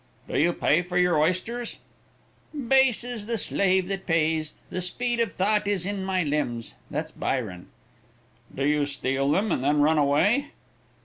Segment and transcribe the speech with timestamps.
[0.27, 1.77] "Do you pay for your oysters?"
[2.57, 6.73] "Base is the slave that pays; the speed of thought is in my limbs.
[6.89, 7.67] That's Byron."
[8.55, 10.53] "Do you steal them and then run away?"